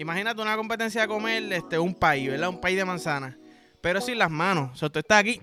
Imagínate 0.00 0.40
una 0.40 0.56
competencia 0.56 1.02
de 1.02 1.08
comer 1.08 1.52
este, 1.52 1.78
un 1.78 1.94
país, 1.94 2.30
¿verdad? 2.30 2.48
Un 2.48 2.58
país 2.58 2.74
de 2.74 2.86
manzana. 2.86 3.38
Pero 3.82 4.00
sin 4.00 4.16
las 4.16 4.30
manos. 4.30 4.70
O 4.72 4.74
sea, 4.74 4.88
tú 4.88 4.98
estás 4.98 5.20
aquí. 5.20 5.38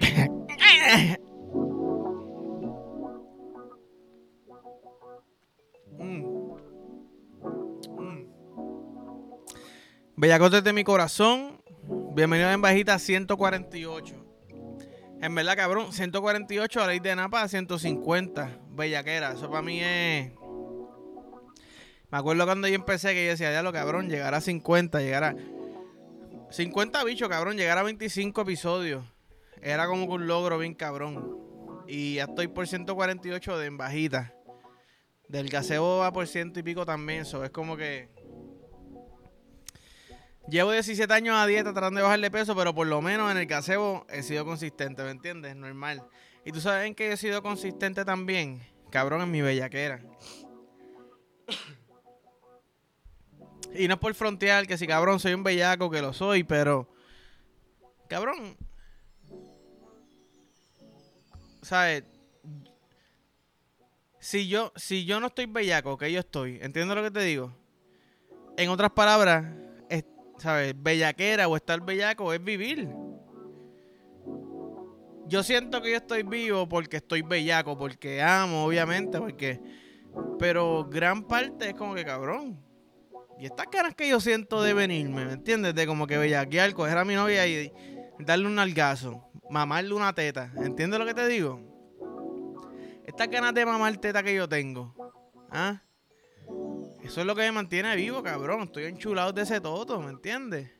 Mm. 6.00 6.26
Mm. 8.00 8.28
Bellacotes 10.16 10.64
de 10.64 10.74
mi 10.74 10.84
corazón. 10.84 11.62
Bienvenido 12.16 12.50
en 12.50 12.62
bajita 12.62 12.98
148. 12.98 14.16
En 15.22 15.36
verdad, 15.36 15.56
cabrón, 15.56 15.94
148 15.94 16.82
a 16.82 16.88
la 16.88 16.94
de 16.94 17.16
Napa 17.16 17.48
150. 17.48 18.60
Bellaquera. 18.72 19.34
Eso 19.34 19.52
para 19.52 19.62
mí 19.62 19.82
es. 19.82 20.37
Me 22.10 22.18
acuerdo 22.18 22.46
cuando 22.46 22.68
yo 22.68 22.76
empecé 22.76 23.14
que 23.14 23.26
yo 23.26 23.32
decía, 23.32 23.52
ya 23.52 23.62
lo 23.62 23.74
cabrón, 23.74 24.10
llegar 24.10 24.34
a 24.34 24.42
50, 24.42 25.02
llegar 25.02 25.24
a. 25.24 25.36
50 26.50 27.04
bichos, 27.04 27.28
cabrón, 27.28 27.58
llegar 27.58 27.78
a 27.78 27.84
25 27.84 28.42
episodios. 28.42 29.04
Era 29.62 29.88
como 29.88 30.08
que 30.08 30.14
un 30.14 30.28
logro 30.28 30.58
bien 30.58 30.74
cabrón. 30.74 31.38
Y 31.88 32.16
ya 32.16 32.26
estoy 32.26 32.48
por 32.48 32.68
148 32.68 33.58
de 33.58 33.66
en 33.66 33.78
bajita. 33.78 34.34
Del 35.28 35.50
gaseo 35.50 35.98
va 35.98 36.14
por 36.14 36.28
ciento 36.28 36.60
y 36.60 36.64
pico 36.64 36.86
también. 36.86 37.22
Eso 37.22 37.44
es 37.44 37.50
como 37.50 37.76
que. 37.76 38.10
Llevo 40.48 40.72
17 40.72 41.14
años 41.14 41.36
a 41.36 41.46
dieta 41.46 41.74
tratando 41.74 42.00
de 42.00 42.04
bajar 42.04 42.22
de 42.22 42.32
peso, 42.32 42.56
pero 42.56 42.74
por 42.74 42.88
lo 42.88 43.02
menos 43.02 43.30
en 43.30 43.36
el 43.36 43.48
gaseo 43.48 44.06
he 44.10 44.24
sido 44.24 44.46
consistente, 44.46 45.04
¿me 45.04 45.12
entiendes? 45.12 45.58
Normal. 45.58 46.08
Y 46.46 46.54
tú 46.54 46.62
sabes 46.62 46.88
en 46.88 46.96
que 46.96 47.12
he 47.12 47.18
sido 47.18 47.44
consistente 47.44 48.06
también, 48.06 48.66
cabrón, 48.90 49.22
en 49.22 49.30
mi 49.30 49.42
bellaquera. 49.42 50.02
Y 53.74 53.88
no 53.88 53.96
es 53.96 54.00
por 54.00 54.14
frontear 54.14 54.66
que 54.68 54.78
si 54.78 54.88
cabrón 54.88 55.20
soy 55.20 55.34
un 55.34 55.44
bellaco, 55.44 55.90
que 55.90 56.02
lo 56.02 56.14
soy, 56.14 56.44
pero. 56.44 56.88
Cabrón. 58.08 58.56
¿Sabes? 61.62 62.04
Si 64.20 64.48
yo, 64.48 64.74
si 64.76 65.06
yo 65.06 65.20
no 65.20 65.28
estoy 65.28 65.46
bellaco, 65.46 65.98
que 65.98 66.12
yo 66.12 66.20
estoy, 66.20 66.60
¿entiendes 66.62 66.96
lo 66.96 67.04
que 67.04 67.12
te 67.12 67.22
digo? 67.22 67.54
En 68.58 68.70
otras 68.70 68.92
palabras, 68.92 69.46
es, 69.90 70.04
¿sabes? 70.38 70.74
Bellaquera 70.76 71.48
o 71.48 71.56
estar 71.56 71.80
bellaco 71.80 72.34
es 72.34 72.44
vivir. 72.44 72.90
Yo 75.28 75.44
siento 75.44 75.82
que 75.82 75.92
yo 75.92 75.98
estoy 75.98 76.24
vivo 76.24 76.68
porque 76.68 76.98
estoy 76.98 77.22
bellaco, 77.22 77.78
porque 77.78 78.22
amo, 78.22 78.66
obviamente, 78.66 79.20
porque. 79.20 79.62
Pero 80.40 80.88
gran 80.90 81.24
parte 81.24 81.70
es 81.70 81.76
como 81.76 81.94
que 81.94 82.06
cabrón. 82.06 82.67
Y 83.40 83.46
estas 83.46 83.68
caras 83.68 83.94
que 83.94 84.10
yo 84.10 84.20
siento 84.20 84.62
de 84.62 84.74
venirme, 84.74 85.26
¿me 85.26 85.34
entiendes? 85.34 85.76
De 85.76 85.86
como 85.86 86.08
que 86.08 86.18
bellaquear, 86.18 86.74
coger 86.74 86.98
a 86.98 87.06
mi 87.06 87.14
novia 87.14 87.46
y 87.48 87.72
darle 88.20 88.48
un 88.48 88.58
algazo, 88.58 89.30
mamarle 89.50 89.94
una 89.94 90.14
teta. 90.14 90.52
¿Entiendes 90.58 91.00
lo 91.00 91.06
que 91.06 91.14
te 91.14 91.28
digo? 91.28 91.62
Estas 93.06 93.30
ganas 93.30 93.54
de 93.54 93.66
mamar 93.66 93.96
teta 93.98 94.24
que 94.24 94.34
yo 94.34 94.50
tengo. 94.50 94.94
¿Ah? 95.52 95.82
Eso 97.04 97.22
es 97.22 97.28
lo 97.28 97.36
que 97.36 97.42
me 97.44 97.52
mantiene 97.52 97.96
vivo, 97.96 98.22
cabrón. 98.24 98.64
Estoy 98.64 98.86
enchulado 98.86 99.32
de 99.32 99.44
ese 99.44 99.62
toto, 99.62 100.02
¿me 100.02 100.10
entiendes? 100.10 100.72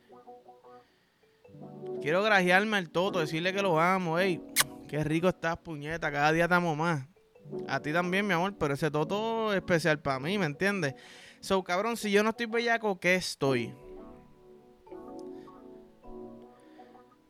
Quiero 2.02 2.22
grajearme 2.24 2.78
al 2.78 2.90
toto, 2.90 3.20
decirle 3.20 3.54
que 3.54 3.62
lo 3.62 3.80
amo, 3.80 4.20
ey. 4.20 4.42
Qué 4.88 5.04
rico 5.04 5.30
estás, 5.30 5.58
puñeta. 5.58 6.12
Cada 6.12 6.32
día 6.32 6.48
te 6.48 6.54
amo 6.54 6.76
más. 6.76 7.08
A 7.68 7.80
ti 7.82 7.94
también, 7.94 8.28
mi 8.28 8.34
amor, 8.34 8.58
pero 8.58 8.74
ese 8.74 8.92
toto 8.92 9.52
es 9.52 9.58
especial 9.58 10.02
para 10.02 10.20
mí, 10.20 10.38
¿me 10.38 10.46
entiendes? 10.46 10.96
So, 11.40 11.64
cabrón, 11.64 11.98
si 11.98 12.12
yo 12.12 12.24
no 12.24 12.32
estoy 12.32 12.48
bellaco, 12.48 13.00
¿qué 13.00 13.16
estoy? 13.16 13.74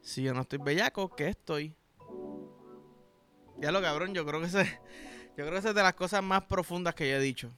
Si 0.01 0.23
yo 0.23 0.33
no 0.33 0.41
estoy 0.41 0.59
bellaco, 0.59 1.13
¿qué 1.15 1.27
estoy? 1.27 1.75
Ya 3.59 3.71
lo 3.71 3.81
cabrón, 3.81 4.13
yo 4.13 4.25
creo 4.25 4.39
que 4.39 4.47
ese, 4.47 4.63
yo 5.35 5.43
creo 5.43 5.51
que 5.51 5.57
esa 5.57 5.69
es 5.69 5.75
de 5.75 5.83
las 5.83 5.95
cosas 5.95 6.23
más 6.23 6.43
profundas 6.45 6.95
que 6.95 7.09
yo 7.09 7.17
he 7.17 7.19
dicho. 7.19 7.51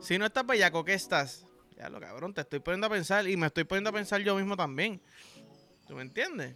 Si 0.00 0.16
no 0.16 0.24
estás 0.24 0.46
bellaco, 0.46 0.84
¿qué 0.84 0.94
estás? 0.94 1.46
Ya 1.76 1.88
lo 1.88 2.00
cabrón, 2.00 2.32
te 2.32 2.40
estoy 2.40 2.60
poniendo 2.60 2.86
a 2.86 2.90
pensar 2.90 3.28
y 3.28 3.36
me 3.36 3.48
estoy 3.48 3.64
poniendo 3.64 3.90
a 3.90 3.92
pensar 3.92 4.20
yo 4.22 4.34
mismo 4.36 4.56
también. 4.56 5.00
¿Tú 5.86 5.94
me 5.94 6.02
entiendes? 6.02 6.54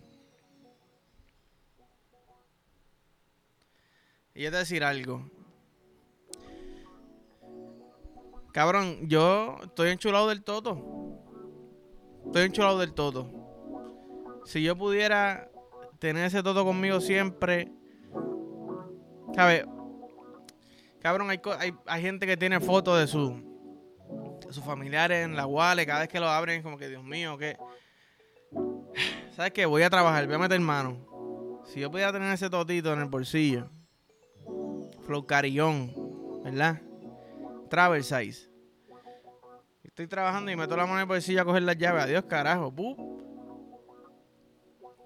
Y 4.35 4.45
es 4.45 4.53
decir 4.53 4.85
algo. 4.85 5.34
Cabrón, 8.55 9.09
yo 9.09 9.59
estoy 9.65 9.91
enchulado 9.91 10.29
del 10.29 10.45
todo. 10.45 10.79
Estoy 12.27 12.45
enchulado 12.45 12.79
del 12.79 12.95
todo. 12.95 13.29
Si 14.45 14.63
yo 14.63 14.77
pudiera 14.77 15.51
tener 15.99 16.27
ese 16.27 16.41
todo 16.41 16.65
conmigo 16.65 17.01
siempre. 17.01 17.73
¿Sabes? 19.35 19.65
Cabrón, 21.01 21.31
hay, 21.31 21.41
hay, 21.85 22.01
gente 22.01 22.29
que 22.29 22.37
tiene 22.37 22.61
fotos 22.61 22.97
de, 23.01 23.09
su, 23.09 23.43
sus 24.51 24.63
familiares 24.63 25.25
en 25.25 25.35
la 25.35 25.47
wallet. 25.47 25.85
Cada 25.85 26.01
vez 26.01 26.09
que 26.09 26.21
lo 26.21 26.29
abren, 26.29 26.63
como 26.63 26.79
que, 26.79 26.89
Dios 26.89 27.03
mío, 27.03 27.37
que. 27.37 27.57
¿Sabes 29.35 29.51
qué? 29.51 29.67
Voy 29.67 29.83
a 29.83 29.91
trabajar, 29.91 30.27
voy 30.27 30.37
a 30.37 30.39
meter 30.39 30.61
mano. 30.61 31.65
Si 31.67 31.81
yo 31.81 31.91
pudiera 31.91 32.13
tener 32.13 32.33
ese 32.33 32.49
totito 32.49 32.93
en 32.93 33.01
el 33.01 33.07
bolsillo. 33.07 33.69
Flow 35.05 35.27
carillón, 35.27 35.93
¿verdad? 36.45 36.81
Travel 37.75 38.05
size. 38.05 38.49
Estoy 39.83 40.07
trabajando 40.07 40.49
y 40.49 40.55
meto 40.55 40.77
la 40.77 40.85
mano 40.85 40.95
en 40.95 41.01
el 41.01 41.07
bolsillo 41.07 41.43
a 41.43 41.45
coger 41.45 41.65
las 41.65 41.77
llaves. 41.77 42.05
Adiós, 42.05 42.25
carajo. 42.29 42.71
¡Bup! 42.71 42.97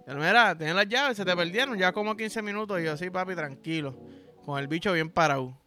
Mira, 0.06 0.54
tienes 0.54 0.76
las 0.76 0.86
llaves, 0.86 1.16
se 1.16 1.24
te 1.24 1.34
perdieron. 1.34 1.78
Ya 1.78 1.92
como 1.92 2.14
15 2.14 2.42
minutos. 2.42 2.78
Y 2.78 2.84
yo, 2.84 2.94
sí, 2.98 3.08
papi, 3.08 3.34
tranquilo. 3.34 3.98
Con 4.44 4.58
el 4.58 4.68
bicho 4.68 4.92
bien 4.92 5.08
parado. 5.08 5.58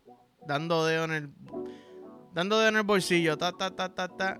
Dando 0.45 0.85
dedo 0.85 1.05
en 1.05 1.11
el. 1.11 1.29
Dando 2.35 2.59
dedo 2.59 2.69
en 2.69 2.77
el 2.77 2.83
bolsillo. 2.83 3.35
Ta, 3.35 3.51
ta, 3.51 3.75
ta, 3.75 3.89
ta, 3.89 4.07
ta. 4.07 4.39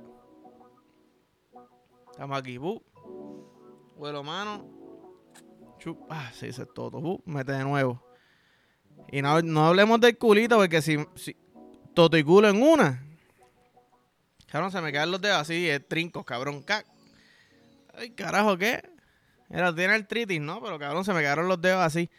Estamos 2.12 2.38
aquí. 2.38 2.60
¡Bup! 2.60 2.84
Vuelo 3.98 4.22
mano. 4.22 4.70
Chup. 5.80 5.98
Ah, 6.12 6.30
sí, 6.32 6.46
eso 6.46 6.62
es 6.62 6.74
todo. 6.76 7.24
Mete 7.26 7.54
de 7.54 7.64
nuevo. 7.64 8.06
Y 9.12 9.24
no, 9.24 9.42
no 9.42 9.66
hablemos 9.66 10.00
del 10.00 10.16
culito, 10.16 10.58
porque 10.58 10.80
si, 10.84 10.96
si 11.16 11.36
toto 11.94 12.18
y 12.18 12.24
culo 12.24 12.50
en 12.50 12.62
una. 12.62 13.04
Cabrón, 14.52 14.72
se 14.72 14.82
me 14.82 14.92
caen 14.92 15.12
los 15.12 15.22
dedos 15.22 15.38
así, 15.38 15.70
es 15.70 15.88
trincos, 15.88 16.26
cabrón. 16.26 16.66
Ay, 17.96 18.10
carajo, 18.12 18.58
¿qué? 18.58 18.82
Era, 19.50 19.74
tiene 19.74 19.94
artritis, 19.94 20.42
¿no? 20.42 20.62
Pero 20.62 20.80
cabrón, 20.80 21.06
se 21.06 21.14
me 21.14 21.22
quedaron 21.22 21.48
los 21.48 21.62
dedos 21.62 21.82
así. 21.82 22.10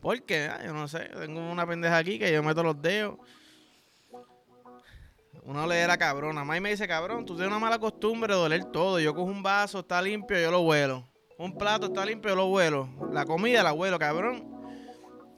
¿Por 0.00 0.22
qué? 0.22 0.48
Ah, 0.50 0.60
yo 0.64 0.72
no 0.72 0.88
sé. 0.88 1.10
Tengo 1.18 1.50
una 1.50 1.66
pendeja 1.66 1.96
aquí 1.98 2.18
que 2.18 2.32
yo 2.32 2.42
meto 2.42 2.62
los 2.62 2.80
dedos. 2.80 3.18
Uno 5.42 5.66
le 5.66 5.78
era 5.78 5.96
cabrón. 5.98 6.36
Más 6.46 6.60
me 6.60 6.70
dice, 6.70 6.88
cabrón, 6.88 7.24
tú 7.26 7.34
tienes 7.34 7.48
una 7.48 7.58
mala 7.58 7.78
costumbre 7.78 8.32
de 8.32 8.40
doler 8.40 8.64
todo. 8.66 9.00
Yo 9.00 9.14
cojo 9.14 9.30
un 9.30 9.42
vaso, 9.42 9.80
está 9.80 10.00
limpio, 10.00 10.40
yo 10.40 10.50
lo 10.50 10.62
vuelo. 10.62 11.06
Un 11.38 11.56
plato 11.56 11.86
está 11.86 12.04
limpio, 12.04 12.30
yo 12.30 12.36
lo 12.36 12.46
vuelo. 12.48 12.88
La 13.12 13.24
comida 13.24 13.62
la 13.62 13.72
vuelo, 13.72 13.98
cabrón. 13.98 14.50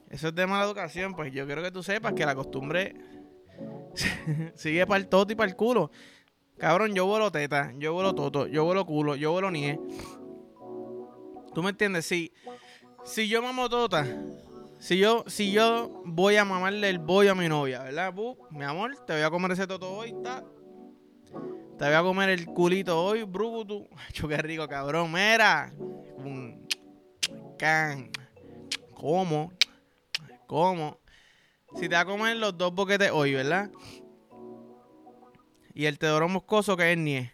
Eso 0.09 0.27
es 0.27 0.35
de 0.35 0.45
mala 0.45 0.65
educación, 0.65 1.15
pues 1.15 1.33
yo 1.33 1.45
quiero 1.45 1.63
que 1.63 1.71
tú 1.71 1.81
sepas 1.81 2.13
que 2.13 2.25
la 2.25 2.35
costumbre 2.35 2.95
sigue 4.55 4.85
para 4.87 4.99
el 4.99 5.07
toto 5.07 5.33
y 5.33 5.35
para 5.35 5.49
el 5.49 5.55
culo. 5.55 5.91
Cabrón, 6.57 6.93
yo 6.93 7.05
vuelo 7.05 7.31
teta, 7.31 7.73
yo 7.77 7.93
vuelo 7.93 8.13
toto, 8.13 8.47
yo 8.47 8.63
vuelo 8.63 8.85
culo, 8.85 9.15
yo 9.15 9.31
vuelo 9.31 9.51
nie. 9.51 9.79
¿Tú 11.53 11.61
me 11.61 11.71
entiendes? 11.71 12.05
Si, 12.05 12.31
si 13.03 13.27
yo 13.27 13.41
mamo 13.41 13.69
tota, 13.69 14.05
si 14.79 14.97
yo, 14.97 15.23
si 15.27 15.51
yo 15.51 16.01
voy 16.05 16.35
a 16.35 16.45
mamarle 16.45 16.89
el 16.89 16.99
bollo 16.99 17.31
a 17.31 17.35
mi 17.35 17.47
novia, 17.47 17.83
¿verdad? 17.83 18.13
mi 18.51 18.63
amor, 18.63 18.97
te 19.05 19.13
voy 19.13 19.21
a 19.21 19.29
comer 19.29 19.51
ese 19.51 19.67
toto 19.67 19.91
hoy, 19.91 20.13
ta. 20.23 20.43
Te 21.77 21.85
voy 21.85 21.93
a 21.93 22.01
comer 22.01 22.29
el 22.29 22.45
culito 22.45 23.03
hoy, 23.03 23.23
bruto. 23.23 23.87
Qué 24.13 24.37
rico, 24.37 24.67
cabrón. 24.67 25.11
Mira. 25.11 25.73
Can. 27.57 28.11
¿Cómo? 28.93 29.51
¿Cómo? 30.47 30.99
Si 31.75 31.89
te 31.89 31.95
va 31.95 32.01
a 32.01 32.05
comer 32.05 32.37
los 32.37 32.57
dos 32.57 32.73
boquetes 32.73 33.11
hoy, 33.11 33.33
¿verdad? 33.33 33.71
Y 35.73 35.85
el 35.85 35.97
teodoro 35.97 36.29
moscoso 36.29 36.77
que 36.77 36.91
es 36.91 36.97
nie. 36.97 37.33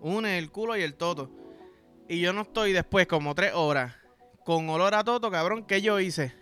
Une 0.00 0.38
el 0.38 0.50
culo 0.50 0.76
y 0.76 0.82
el 0.82 0.94
toto. 0.94 1.30
Y 2.08 2.20
yo 2.20 2.32
no 2.32 2.42
estoy 2.42 2.72
después 2.72 3.06
como 3.06 3.34
tres 3.34 3.52
horas 3.54 3.94
con 4.48 4.66
olor 4.70 4.94
a 4.94 5.04
toto, 5.04 5.30
cabrón, 5.30 5.66
¿qué 5.66 5.82
yo 5.82 6.00
hice? 6.00 6.34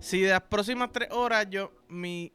Si 0.00 0.22
de 0.22 0.30
las 0.30 0.40
próximas 0.40 0.90
tres 0.90 1.08
horas 1.12 1.46
yo, 1.48 1.70
mi, 1.86 2.32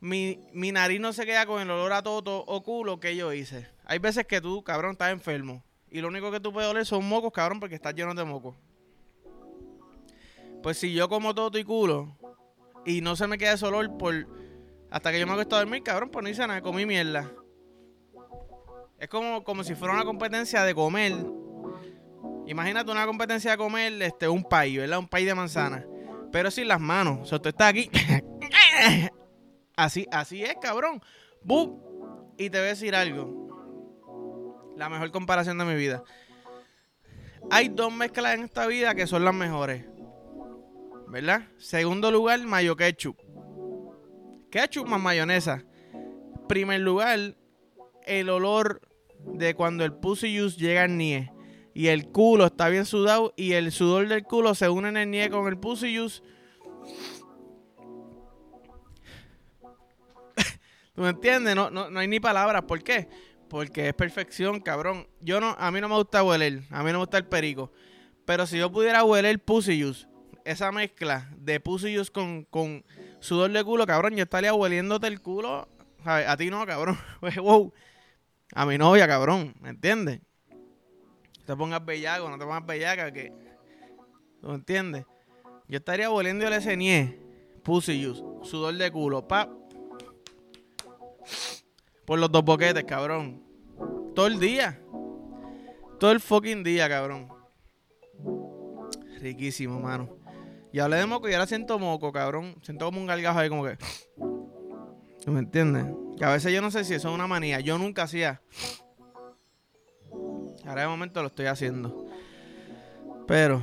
mi, 0.00 0.40
mi 0.52 0.72
nariz 0.72 0.98
no 0.98 1.12
se 1.12 1.24
queda 1.24 1.46
con 1.46 1.62
el 1.62 1.70
olor 1.70 1.92
a 1.92 2.02
toto 2.02 2.44
o 2.44 2.60
culo, 2.64 2.98
¿qué 2.98 3.14
yo 3.14 3.32
hice? 3.32 3.68
Hay 3.84 4.00
veces 4.00 4.26
que 4.26 4.40
tú, 4.40 4.64
cabrón, 4.64 4.92
estás 4.92 5.12
enfermo. 5.12 5.62
Y 5.92 6.00
lo 6.00 6.08
único 6.08 6.32
que 6.32 6.40
tú 6.40 6.52
puedes 6.52 6.68
oler 6.68 6.84
son 6.84 7.08
mocos, 7.08 7.30
cabrón, 7.32 7.60
porque 7.60 7.76
estás 7.76 7.94
lleno 7.94 8.12
de 8.14 8.24
mocos. 8.24 8.56
Pues 10.60 10.78
si 10.78 10.92
yo 10.92 11.08
como 11.08 11.32
toto 11.32 11.56
y 11.56 11.62
culo 11.62 12.18
y 12.84 13.00
no 13.00 13.16
se 13.16 13.26
me 13.26 13.38
queda 13.38 13.52
ese 13.52 13.66
olor 13.66 13.96
por 13.96 14.26
Hasta 14.90 15.12
que 15.12 15.20
yo 15.20 15.26
me 15.26 15.32
acuesto 15.32 15.56
a 15.56 15.60
dormir, 15.60 15.82
cabrón, 15.82 16.10
pues 16.10 16.22
no 16.22 16.28
hice 16.28 16.46
nada, 16.46 16.60
comí 16.60 16.86
mierda. 16.86 17.30
Es 18.98 19.08
como, 19.08 19.42
como 19.44 19.64
si 19.64 19.74
fuera 19.74 19.94
una 19.94 20.04
competencia 20.04 20.62
de 20.62 20.74
comer. 20.74 21.14
Imagínate 22.46 22.90
una 22.90 23.06
competencia 23.06 23.52
de 23.52 23.56
comer 23.56 24.02
este, 24.02 24.28
un 24.28 24.44
país, 24.44 24.78
¿verdad? 24.78 24.98
Un 24.98 25.08
país 25.08 25.26
de 25.26 25.34
manzana. 25.34 25.86
Pero 26.30 26.50
sin 26.50 26.68
las 26.68 26.80
manos. 26.80 27.20
O 27.22 27.24
sea, 27.24 27.38
tú 27.38 27.48
estás 27.48 27.70
aquí. 27.70 27.90
así, 29.76 30.06
así 30.10 30.42
es, 30.42 30.56
cabrón. 30.60 31.00
¡Bum! 31.42 31.80
Y 32.36 32.50
te 32.50 32.58
voy 32.58 32.66
a 32.66 32.70
decir 32.70 32.94
algo. 32.94 34.72
La 34.76 34.88
mejor 34.88 35.10
comparación 35.10 35.56
de 35.58 35.64
mi 35.64 35.74
vida. 35.74 36.02
Hay 37.50 37.68
dos 37.68 37.92
mezclas 37.92 38.34
en 38.34 38.44
esta 38.44 38.66
vida 38.66 38.94
que 38.94 39.06
son 39.06 39.24
las 39.24 39.34
mejores. 39.34 39.86
¿Verdad? 41.10 41.48
Segundo 41.58 42.10
lugar, 42.12 42.38
mayo 42.44 42.76
ketchup. 42.76 43.16
Ketchup 44.50 44.86
más 44.86 45.00
mayonesa. 45.00 45.64
Primer 46.48 46.80
lugar, 46.80 47.36
el 48.06 48.28
olor 48.28 48.80
de 49.24 49.54
cuando 49.54 49.84
el 49.84 49.92
pussy 49.92 50.38
juice 50.38 50.56
llega 50.56 50.84
al 50.84 50.96
nie 50.96 51.32
y 51.74 51.88
el 51.88 52.08
culo 52.08 52.46
está 52.46 52.68
bien 52.68 52.86
sudado 52.86 53.34
y 53.36 53.52
el 53.52 53.72
sudor 53.72 54.06
del 54.08 54.22
culo 54.22 54.54
se 54.54 54.68
une 54.68 54.88
en 54.90 54.96
el 54.96 55.10
nie 55.10 55.28
con 55.30 55.48
el 55.48 55.58
pussy 55.58 55.96
juice. 55.96 56.22
¿Tú 60.94 61.02
me 61.02 61.08
entiendes? 61.08 61.56
No, 61.56 61.70
no, 61.70 61.90
no 61.90 61.98
hay 61.98 62.06
ni 62.06 62.20
palabras. 62.20 62.62
¿Por 62.62 62.84
qué? 62.84 63.08
Porque 63.48 63.88
es 63.88 63.94
perfección, 63.94 64.60
cabrón. 64.60 65.08
Yo 65.20 65.40
no, 65.40 65.56
a 65.58 65.72
mí 65.72 65.80
no 65.80 65.88
me 65.88 65.96
gusta 65.96 66.22
hueler, 66.22 66.62
a 66.70 66.84
mí 66.84 66.92
no 66.92 66.98
me 66.98 67.04
gusta 67.04 67.18
el 67.18 67.26
perico. 67.26 67.72
Pero 68.24 68.46
si 68.46 68.58
yo 68.58 68.70
pudiera 68.70 69.02
hueler 69.02 69.42
pussy 69.42 69.82
juice, 69.82 70.06
esa 70.44 70.72
mezcla 70.72 71.28
de 71.36 71.60
pussy 71.60 71.94
juice 71.94 72.10
con, 72.10 72.44
con 72.44 72.84
sudor 73.20 73.50
de 73.50 73.64
culo, 73.64 73.86
cabrón, 73.86 74.16
yo 74.16 74.24
estaría 74.24 74.54
hueliéndote 74.54 75.06
el 75.06 75.20
culo. 75.20 75.68
A, 76.04 76.36
ti 76.36 76.50
no, 76.50 76.64
cabrón. 76.66 76.98
wow 77.42 77.72
a 78.54 78.66
mi 78.66 78.78
novia, 78.78 79.06
cabrón, 79.06 79.54
¿me 79.60 79.70
entiendes? 79.70 80.20
No 80.50 81.44
te 81.44 81.56
pongas 81.56 81.84
bellaco, 81.84 82.28
no 82.28 82.38
te 82.38 82.44
pongas 82.44 82.66
bellaca, 82.66 83.12
que. 83.12 83.32
¿Tú 84.40 84.52
entiendes? 84.52 85.04
Yo 85.68 85.78
estaría 85.78 86.08
volviendo 86.08 86.46
el 86.46 86.60
SNE, 86.60 87.18
pussy 87.62 88.04
juice, 88.04 88.22
sudor 88.42 88.74
de 88.74 88.90
culo, 88.90 89.26
pa. 89.26 89.48
Por 92.04 92.18
los 92.18 92.30
dos 92.32 92.44
boquetes, 92.44 92.84
cabrón. 92.84 93.42
Todo 94.14 94.26
el 94.26 94.40
día. 94.40 94.80
Todo 96.00 96.10
el 96.12 96.20
fucking 96.20 96.64
día, 96.64 96.88
cabrón. 96.88 97.28
Riquísimo, 99.20 99.78
mano. 99.78 100.19
Y 100.72 100.78
hablé 100.78 100.96
de 100.96 101.06
moco 101.06 101.28
y 101.28 101.32
ahora 101.32 101.46
siento 101.46 101.78
moco, 101.78 102.12
cabrón. 102.12 102.56
Siento 102.62 102.84
como 102.84 103.00
un 103.00 103.06
gargajo 103.06 103.38
ahí, 103.38 103.48
como 103.48 103.64
que. 103.64 103.76
¿Me 105.26 105.40
entiendes? 105.40 105.86
Que 106.16 106.24
a 106.24 106.30
veces 106.30 106.52
yo 106.52 106.62
no 106.62 106.70
sé 106.70 106.84
si 106.84 106.94
eso 106.94 107.08
es 107.08 107.14
una 107.14 107.26
manía. 107.26 107.60
Yo 107.60 107.76
nunca 107.76 108.02
hacía. 108.02 108.40
Ahora 110.64 110.82
de 110.82 110.88
momento 110.88 111.20
lo 111.22 111.28
estoy 111.28 111.46
haciendo. 111.46 112.06
Pero. 113.26 113.62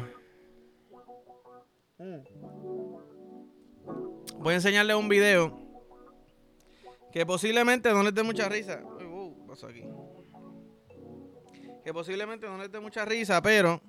Voy 4.39 4.53
a 4.53 4.55
enseñarles 4.55 4.95
un 4.95 5.07
video. 5.07 5.57
Que 7.11 7.25
posiblemente 7.25 7.91
no 7.91 8.03
les 8.03 8.13
dé 8.13 8.23
mucha 8.23 8.49
risa. 8.49 8.83
Uy, 8.99 9.05
uh, 9.05 9.47
pasó 9.47 9.67
aquí. 9.67 9.83
Que 11.83 11.93
posiblemente 11.93 12.47
no 12.47 12.57
les 12.57 12.71
dé 12.71 12.79
mucha 12.81 13.05
risa, 13.05 13.41
pero. 13.41 13.81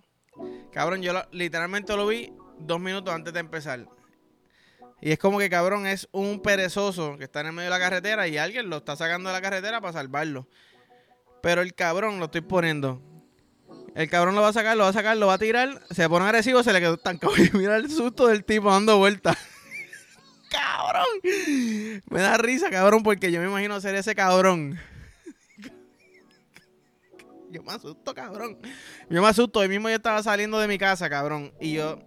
Cabrón, 0.73 1.03
yo 1.03 1.13
literalmente 1.33 1.97
lo 1.97 2.07
vi 2.07 2.33
dos 2.61 2.81
minutos 2.81 3.15
antes 3.15 3.33
de 3.33 3.41
empezar. 3.41 3.87
Y 5.01 5.13
es 5.13 5.19
como 5.19 5.39
que 5.39 5.49
cabrón 5.49 5.87
es 5.87 6.09
un 6.11 6.41
perezoso 6.41 7.17
que 7.19 7.25
está 7.25 7.41
en 7.41 7.49
el 7.49 7.53
medio 7.53 7.71
de 7.71 7.79
la 7.79 7.79
carretera 7.79 8.27
y 8.27 8.37
alguien 8.37 8.69
lo 8.69 8.79
está 8.79 8.97
sacando 8.97 9.29
de 9.29 9.35
la 9.35 9.41
carretera 9.41 9.81
para 9.81 9.93
salvarlo. 9.93 10.49
Pero 11.41 11.63
el 11.63 11.75
cabrón 11.75 12.19
lo 12.19 12.27
estoy 12.27 12.41
poniendo. 12.41 13.01
El 13.95 14.09
cabrón 14.11 14.35
lo 14.35 14.43
va 14.43 14.49
a 14.49 14.53
sacar, 14.53 14.77
lo 14.77 14.85
va 14.85 14.91
a 14.91 14.93
sacar, 14.93 15.17
lo 15.17 15.29
va 15.29 15.35
a 15.35 15.39
tirar, 15.39 15.83
se 15.91 16.09
pone 16.09 16.25
agresivo, 16.25 16.63
se 16.63 16.73
le 16.73 16.81
quedó 16.81 16.95
estancado. 16.95 17.33
Y 17.37 17.57
mira 17.57 17.77
el 17.77 17.91
susto 17.91 18.27
del 18.27 18.45
tipo 18.45 18.71
dando 18.71 18.99
vueltas. 18.99 19.37
cabrón. 20.51 21.07
Me 22.11 22.21
da 22.21 22.37
risa, 22.37 22.71
cabrón, 22.71 23.03
porque 23.03 23.31
yo 23.31 23.41
me 23.41 23.47
imagino 23.47 23.81
ser 23.81 23.95
ese 23.95 24.15
cabrón. 24.15 24.79
yo 27.51 27.63
me 27.63 27.73
asusto, 27.73 28.15
cabrón. 28.15 28.59
Yo 29.09 29.23
me 29.23 29.29
asusto. 29.29 29.61
Hoy 29.61 29.69
mismo 29.69 29.89
yo 29.89 29.97
estaba 29.97 30.23
saliendo 30.23 30.59
de 30.59 30.69
mi 30.69 30.79
casa, 30.79 31.09
cabrón. 31.09 31.53
Y 31.61 31.73
yo 31.73 31.99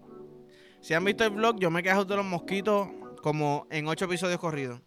si 0.81 0.94
han 0.94 1.06
visto 1.06 1.24
el 1.24 1.30
vlog, 1.31 1.60
yo 1.60 1.69
me 1.69 1.80
he 1.80 1.83
quejado 1.83 2.06
de 2.06 2.16
los 2.16 2.25
mosquitos 2.25 2.88
como 3.22 3.68
en 3.69 3.88
ocho 3.88 4.06
episodios 4.06 4.39
corridos. 4.39 4.81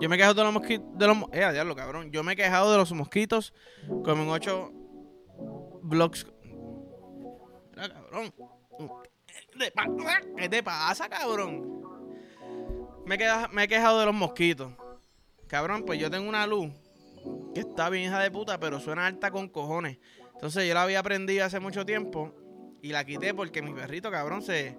Yo 0.00 0.08
me 0.08 0.16
he 0.16 0.18
quejado 0.18 0.34
de 0.34 0.44
los 0.44 0.52
mosquitos. 0.52 0.86
De 0.98 1.06
los, 1.06 1.16
eh, 1.32 1.52
diablo, 1.52 1.74
cabrón. 1.76 2.10
Yo 2.10 2.22
me 2.22 2.32
he 2.32 2.36
quejado 2.36 2.70
de 2.72 2.78
los 2.78 2.92
mosquitos 2.92 3.54
como 4.04 4.22
en 4.22 4.28
ocho 4.28 4.72
vlogs. 5.82 6.26
Mira, 7.76 7.88
cabrón. 7.88 8.34
¿Qué 10.36 10.48
te 10.48 10.62
pasa, 10.62 11.08
cabrón? 11.08 11.82
Me 13.06 13.14
he, 13.14 13.48
me 13.52 13.64
he 13.64 13.68
quejado 13.68 14.00
de 14.00 14.06
los 14.06 14.14
mosquitos. 14.14 14.72
Cabrón, 15.46 15.84
pues 15.84 15.98
yo 15.98 16.10
tengo 16.10 16.28
una 16.28 16.46
luz 16.46 16.72
que 17.54 17.60
está 17.60 17.88
bien 17.88 18.04
hija 18.04 18.20
de 18.20 18.30
puta, 18.30 18.58
pero 18.58 18.80
suena 18.80 19.06
alta 19.06 19.30
con 19.30 19.48
cojones. 19.48 19.98
Entonces 20.32 20.66
yo 20.66 20.74
la 20.74 20.82
había 20.82 20.98
aprendido 20.98 21.44
hace 21.44 21.60
mucho 21.60 21.86
tiempo 21.86 22.34
y 22.84 22.88
la 22.88 23.02
quité 23.02 23.32
porque 23.32 23.62
mi 23.62 23.72
perrito, 23.72 24.10
cabrón, 24.10 24.42
se, 24.42 24.76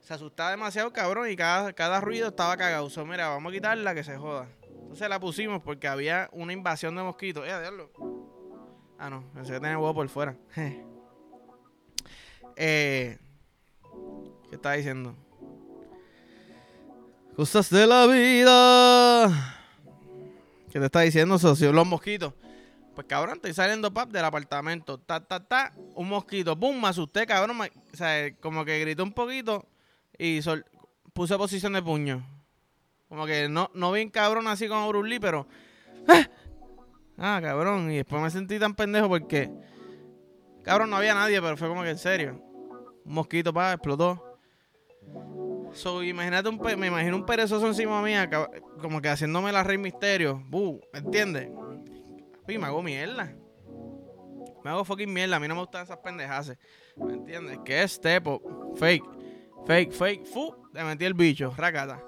se 0.00 0.14
asustaba 0.14 0.50
demasiado, 0.50 0.92
cabrón, 0.92 1.30
y 1.30 1.36
cada, 1.36 1.72
cada 1.72 2.00
ruido 2.00 2.26
estaba 2.26 2.56
cagado. 2.56 2.90
So, 2.90 3.06
mira, 3.06 3.28
vamos 3.28 3.52
a 3.52 3.54
quitarla 3.54 3.94
que 3.94 4.02
se 4.02 4.16
joda. 4.16 4.48
Entonces 4.68 5.08
la 5.08 5.20
pusimos 5.20 5.62
porque 5.62 5.86
había 5.86 6.28
una 6.32 6.52
invasión 6.52 6.96
de 6.96 7.04
mosquitos. 7.04 7.44
Eh, 7.46 7.60
diablo. 7.60 7.92
Ah, 8.98 9.08
no, 9.10 9.22
pensé 9.32 9.52
que 9.52 9.60
tenía 9.60 9.78
huevo 9.78 9.94
por 9.94 10.08
fuera. 10.08 10.34
eh, 12.56 13.16
¿Qué 14.48 14.56
estaba 14.56 14.74
diciendo? 14.74 15.14
Cosas 17.36 17.70
de 17.70 17.86
la 17.86 18.08
vida. 18.08 19.28
¿Qué 20.72 20.80
te 20.80 20.86
está 20.86 21.02
diciendo, 21.02 21.38
socio? 21.38 21.72
Los 21.72 21.86
mosquitos. 21.86 22.34
Pues 23.00 23.08
cabrón, 23.08 23.36
estoy 23.36 23.54
saliendo 23.54 23.94
pap 23.94 24.10
del 24.10 24.26
apartamento. 24.26 24.98
Ta, 24.98 25.26
ta, 25.26 25.42
ta. 25.42 25.72
Un 25.94 26.06
mosquito. 26.06 26.54
Pum, 26.54 26.78
me 26.78 26.88
asusté, 26.88 27.24
cabrón. 27.24 27.58
o 27.58 27.96
sea, 27.96 28.30
como 28.40 28.62
que 28.62 28.78
gritó 28.78 29.02
un 29.04 29.14
poquito 29.14 29.66
y 30.18 30.40
puse 31.14 31.38
posición 31.38 31.72
de 31.72 31.80
puño. 31.80 32.22
Como 33.08 33.24
que 33.24 33.48
no, 33.48 33.70
no 33.72 33.90
bien 33.90 34.10
cabrón 34.10 34.48
así 34.48 34.68
como 34.68 34.86
Bruce 34.88 35.08
Lee, 35.08 35.18
pero. 35.18 35.46
¡ah! 36.08 36.28
¡Ah! 37.16 37.40
cabrón. 37.42 37.90
Y 37.90 37.96
después 37.96 38.20
me 38.20 38.28
sentí 38.28 38.58
tan 38.58 38.74
pendejo 38.74 39.08
porque. 39.08 39.50
Cabrón, 40.62 40.90
no 40.90 40.96
había 40.96 41.14
nadie, 41.14 41.40
pero 41.40 41.56
fue 41.56 41.68
como 41.68 41.82
que 41.82 41.88
en 41.88 41.98
serio. 41.98 42.38
Un 43.06 43.14
mosquito, 43.14 43.50
pa, 43.50 43.72
explotó. 43.72 44.38
So, 45.72 46.02
imagínate 46.02 46.50
un 46.50 46.60
me 46.78 46.88
imagino 46.88 47.16
un 47.16 47.24
perezoso 47.24 47.66
encima 47.66 48.02
mía, 48.02 48.28
como 48.78 49.00
que 49.00 49.08
haciéndome 49.08 49.52
la 49.52 49.64
rey 49.64 49.78
misterio. 49.78 50.44
¿Me 50.92 50.98
entiendes? 50.98 51.48
Me 52.58 52.66
hago 52.66 52.82
mierda. 52.82 53.34
Me 54.64 54.70
hago 54.70 54.84
fucking 54.84 55.12
mierda. 55.12 55.36
A 55.36 55.40
mí 55.40 55.48
no 55.48 55.54
me 55.54 55.60
gustan 55.60 55.84
esas 55.84 55.98
pendejas. 55.98 56.56
¿Me 56.96 57.12
entiendes? 57.14 57.58
¿Qué 57.64 57.82
es 57.82 58.00
tepo? 58.00 58.74
Fake. 58.76 59.04
Fake, 59.66 59.92
fake. 59.92 60.26
Fu. 60.26 60.54
Te 60.72 60.82
metí 60.84 61.04
el 61.04 61.14
bicho. 61.14 61.52
Racata. 61.56 62.02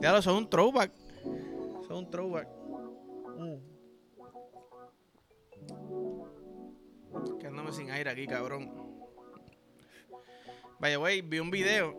Ya 0.00 0.12
lo 0.12 0.22
son 0.22 0.36
un 0.36 0.50
throwback. 0.50 0.92
Son 1.86 1.96
un 1.98 2.10
throwback. 2.10 2.48
Mm. 3.38 3.74
Quedándome 7.38 7.72
sin 7.72 7.90
aire 7.90 8.10
aquí, 8.10 8.26
cabrón. 8.26 8.72
Vaya, 10.78 10.98
wey, 10.98 11.22
vi 11.22 11.38
un 11.38 11.50
video. 11.50 11.94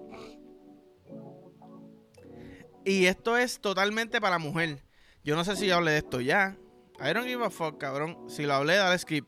Y 2.84 3.08
esto 3.08 3.38
es 3.38 3.60
totalmente 3.60 4.22
para 4.22 4.38
mujer. 4.38 4.84
Yo 5.24 5.36
no 5.36 5.44
sé 5.44 5.56
si 5.56 5.72
hablé 5.72 5.92
de 5.92 5.98
esto 5.98 6.22
ya. 6.22 6.56
I 7.00 7.14
don't 7.14 7.28
give 7.28 7.44
a 7.44 7.50
fuck, 7.50 7.78
cabrón. 7.78 8.30
Si 8.30 8.46
lo 8.46 8.54
hablé, 8.54 8.76
dale 8.76 8.98
skip. 8.98 9.26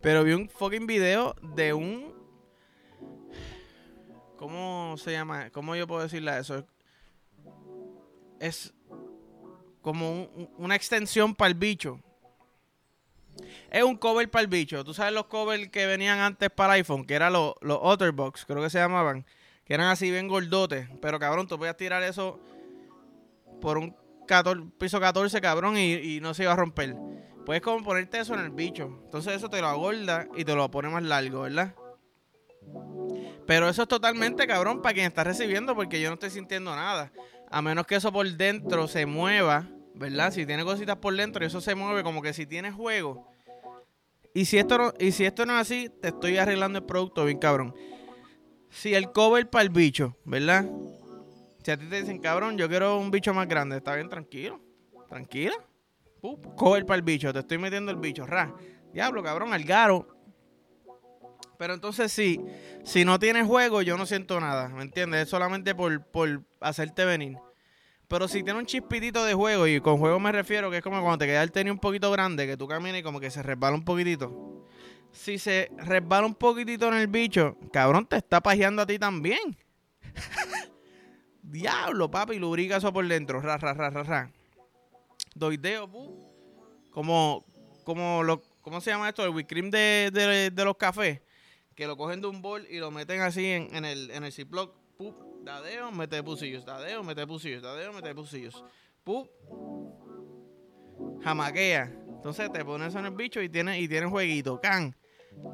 Pero 0.00 0.24
vi 0.24 0.32
un 0.32 0.48
fucking 0.48 0.86
video 0.86 1.34
de 1.54 1.72
un. 1.72 2.14
¿Cómo 4.36 4.96
se 4.96 5.12
llama? 5.12 5.50
¿Cómo 5.50 5.76
yo 5.76 5.86
puedo 5.86 6.02
decirle 6.02 6.38
eso? 6.38 6.66
Es 8.38 8.72
como 9.82 10.28
una 10.56 10.76
extensión 10.76 11.34
para 11.34 11.48
el 11.48 11.54
bicho. 11.54 12.00
Es 13.70 13.82
un 13.82 13.96
cover 13.96 14.30
para 14.30 14.42
el 14.42 14.48
bicho. 14.48 14.84
Tú 14.84 14.94
sabes 14.94 15.12
los 15.12 15.26
covers 15.26 15.68
que 15.68 15.86
venían 15.86 16.18
antes 16.18 16.50
para 16.50 16.74
iPhone, 16.74 17.04
que 17.04 17.14
eran 17.14 17.32
los, 17.32 17.54
Otterbox, 17.62 18.44
creo 18.44 18.62
que 18.62 18.70
se 18.70 18.78
llamaban. 18.78 19.24
Que 19.64 19.74
eran 19.74 19.88
así 19.88 20.10
bien 20.10 20.28
gordotes. 20.28 20.88
Pero 21.00 21.18
cabrón, 21.18 21.46
tú 21.46 21.58
puedes 21.58 21.76
tirar 21.76 22.02
eso 22.02 22.40
por 23.60 23.78
un 23.78 23.94
piso 24.78 25.00
14, 25.00 25.40
cabrón, 25.40 25.76
y, 25.76 26.20
no 26.20 26.34
se 26.34 26.44
iba 26.44 26.52
a 26.52 26.56
romper. 26.56 26.96
Puedes 27.44 27.62
como 27.62 27.84
ponerte 27.84 28.20
eso 28.20 28.34
en 28.34 28.40
el 28.40 28.50
bicho. 28.50 29.00
Entonces 29.04 29.34
eso 29.34 29.48
te 29.48 29.60
lo 29.60 29.68
agorda 29.68 30.26
y 30.36 30.44
te 30.44 30.54
lo 30.54 30.70
pone 30.70 30.88
más 30.88 31.02
largo, 31.02 31.42
¿verdad? 31.42 31.74
Pero 33.46 33.68
eso 33.68 33.82
es 33.82 33.88
totalmente 33.88 34.46
cabrón 34.46 34.82
para 34.82 34.94
quien 34.94 35.06
está 35.06 35.24
recibiendo 35.24 35.74
porque 35.74 36.00
yo 36.00 36.08
no 36.08 36.14
estoy 36.14 36.30
sintiendo 36.30 36.74
nada. 36.74 37.10
A 37.50 37.62
menos 37.62 37.86
que 37.86 37.96
eso 37.96 38.12
por 38.12 38.28
dentro 38.30 38.86
se 38.86 39.06
mueva, 39.06 39.68
¿verdad? 39.94 40.32
Si 40.32 40.46
tiene 40.46 40.64
cositas 40.64 40.96
por 40.96 41.16
dentro 41.16 41.42
y 41.42 41.48
eso 41.48 41.60
se 41.60 41.74
mueve 41.74 42.04
como 42.04 42.22
que 42.22 42.32
si 42.32 42.46
tiene 42.46 42.70
juego. 42.70 43.26
Y 44.34 44.44
si 44.44 44.58
esto 44.58 44.94
y 44.98 45.10
si 45.12 45.24
esto 45.24 45.44
no 45.46 45.54
es 45.54 45.62
así, 45.62 45.90
te 46.00 46.08
estoy 46.08 46.38
arreglando 46.38 46.78
el 46.78 46.84
producto 46.84 47.24
bien 47.24 47.38
cabrón. 47.38 47.74
Si 48.68 48.94
el 48.94 49.10
cover 49.10 49.50
para 49.50 49.62
el 49.62 49.70
bicho, 49.70 50.16
¿verdad? 50.24 50.66
Si 51.70 51.74
a 51.74 51.78
ti 51.78 51.86
te 51.86 52.00
dicen, 52.00 52.18
cabrón, 52.18 52.58
yo 52.58 52.68
quiero 52.68 52.98
un 52.98 53.12
bicho 53.12 53.32
más 53.32 53.46
grande, 53.46 53.76
está 53.76 53.94
bien, 53.94 54.08
tranquilo. 54.08 54.60
Tranquila. 55.08 55.54
cover 56.56 56.84
para 56.84 56.96
el 56.96 57.02
bicho, 57.02 57.32
te 57.32 57.38
estoy 57.38 57.58
metiendo 57.58 57.92
el 57.92 57.96
bicho, 57.96 58.26
ra. 58.26 58.52
Diablo, 58.92 59.22
cabrón, 59.22 59.52
al 59.52 59.62
garo 59.62 60.04
pero 61.56 61.74
entonces 61.74 62.10
sí, 62.10 62.40
si 62.82 63.04
no 63.04 63.20
tienes 63.20 63.46
juego, 63.46 63.82
yo 63.82 63.96
no 63.96 64.04
siento 64.04 64.40
nada, 64.40 64.68
¿me 64.70 64.82
entiendes? 64.82 65.22
Es 65.22 65.28
solamente 65.28 65.76
por, 65.76 66.04
por 66.06 66.42
hacerte 66.60 67.04
venir. 67.04 67.36
Pero 68.08 68.26
si 68.26 68.42
tiene 68.42 68.58
un 68.58 68.66
chispitito 68.66 69.24
de 69.24 69.34
juego, 69.34 69.68
y 69.68 69.80
con 69.80 69.98
juego 69.98 70.18
me 70.18 70.32
refiero 70.32 70.72
que 70.72 70.78
es 70.78 70.82
como 70.82 71.00
cuando 71.00 71.18
te 71.18 71.26
queda 71.26 71.44
el 71.44 71.52
tenis 71.52 71.72
un 71.72 71.78
poquito 71.78 72.10
grande, 72.10 72.48
que 72.48 72.56
tú 72.56 72.66
caminas 72.66 72.98
y 72.98 73.02
como 73.04 73.20
que 73.20 73.30
se 73.30 73.44
resbala 73.44 73.76
un 73.76 73.84
poquitito. 73.84 74.66
Si 75.12 75.38
se 75.38 75.70
resbala 75.76 76.26
un 76.26 76.34
poquitito 76.34 76.88
en 76.88 76.94
el 76.94 77.06
bicho, 77.06 77.56
cabrón, 77.72 78.06
te 78.06 78.16
está 78.16 78.40
pajeando 78.40 78.82
a 78.82 78.86
ti 78.86 78.98
también. 78.98 79.56
Diablo, 81.50 82.10
papi, 82.10 82.38
lubrica 82.38 82.76
eso 82.76 82.92
por 82.92 83.06
dentro. 83.06 83.40
Ra, 83.40 83.58
ra, 83.58 83.74
ra, 83.74 83.90
ra, 83.90 84.02
ra. 84.04 84.30
Doideo, 85.34 85.90
pu. 85.90 86.30
Como, 86.90 87.44
como 87.84 88.22
lo, 88.22 88.42
¿cómo 88.62 88.80
se 88.80 88.90
llama 88.90 89.08
esto? 89.08 89.24
El 89.24 89.30
whipped 89.30 89.48
cream 89.48 89.70
de, 89.70 90.10
de, 90.12 90.64
los 90.64 90.76
cafés 90.76 91.20
que 91.74 91.86
lo 91.86 91.96
cogen 91.96 92.20
de 92.20 92.26
un 92.26 92.42
bol 92.42 92.66
y 92.68 92.78
lo 92.78 92.90
meten 92.90 93.20
así 93.20 93.46
en, 93.46 93.74
en 93.74 93.84
el, 93.84 94.10
en 94.10 94.24
el 94.24 94.32
Ziploc. 94.32 94.74
Pup, 94.96 95.16
dadeo, 95.44 95.90
mete 95.92 96.22
pusillos, 96.22 96.64
dadeo, 96.64 97.02
mete 97.02 97.26
pusillos, 97.26 97.62
dadeo, 97.62 97.92
mete 97.92 98.14
pusillos. 98.14 98.62
Pup, 99.02 99.28
jamaquea. 101.22 101.92
Entonces 102.08 102.52
te 102.52 102.64
pones 102.64 102.94
en 102.94 103.06
el 103.06 103.12
bicho 103.12 103.40
y 103.40 103.48
tienes 103.48 103.80
y 103.80 103.88
tiene 103.88 104.06
jueguito. 104.06 104.60
Can, 104.60 104.94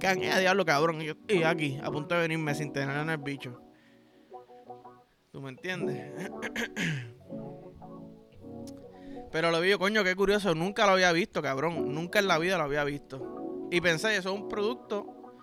can, 0.01 0.23
eh, 0.23 0.41
diablo 0.41 0.65
cabrón. 0.65 1.01
Y, 1.01 1.07
yo, 1.07 1.15
y 1.29 1.43
aquí, 1.45 1.79
a 1.83 1.91
punto 1.91 2.17
de 2.17 2.23
venirme 2.23 2.55
sin 2.55 2.73
tener 2.73 2.97
en 2.97 3.11
el 3.11 3.19
bicho. 3.19 3.66
¿Tú 5.37 5.43
me 5.43 5.51
entiendes? 5.51 6.31
Pero 9.31 9.51
lo 9.51 9.61
vi 9.61 9.69
yo, 9.69 9.79
coño, 9.79 10.03
qué 10.03 10.17
curioso. 10.17 10.55
Nunca 10.55 10.87
lo 10.87 10.93
había 10.93 11.13
visto, 11.13 11.43
cabrón. 11.43 11.95
Nunca 11.95 12.21
en 12.21 12.27
la 12.27 12.39
vida 12.39 12.57
lo 12.57 12.65
había 12.65 12.85
visto. 12.85 13.69
Y 13.71 13.83
pensé, 13.83 14.17
eso 14.17 14.31
es 14.31 14.35
un 14.41 14.49
producto 14.49 15.35